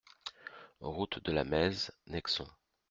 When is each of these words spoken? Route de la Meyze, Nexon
Route 0.95 1.23
de 1.23 1.31
la 1.31 1.43
Meyze, 1.43 1.91
Nexon 2.07 2.47